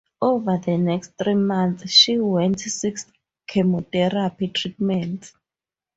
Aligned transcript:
Over 0.19 0.57
the 0.57 0.79
next 0.79 1.09
three 1.15 1.35
months 1.35 1.87
she 1.91 2.17
went 2.17 2.59
six 2.59 3.05
chemotherapy 3.45 4.47
treatments. 4.47 5.35